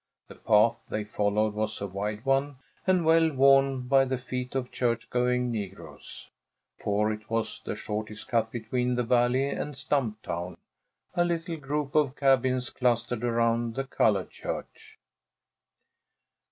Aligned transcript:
The 0.29 0.33
path 0.33 0.81
they 0.89 1.03
followed 1.03 1.53
was 1.53 1.79
a 1.79 1.85
wide 1.85 2.25
one, 2.25 2.55
and 2.87 3.05
well 3.05 3.29
worn 3.31 3.81
by 3.81 4.03
the 4.05 4.17
feet 4.17 4.55
of 4.55 4.71
churchgoing 4.71 5.51
negroes, 5.51 6.27
for 6.79 7.13
it 7.13 7.29
was 7.29 7.61
the 7.63 7.75
shortest 7.75 8.27
cut 8.27 8.51
between 8.51 8.95
the 8.95 9.03
Valley 9.03 9.47
and 9.49 9.75
Stumptown, 9.75 10.57
a 11.13 11.23
little 11.23 11.57
group 11.57 11.93
of 11.93 12.15
cabins 12.15 12.71
clustered 12.71 13.23
around 13.23 13.75
the 13.75 13.83
colored 13.83 14.31
church. 14.31 14.97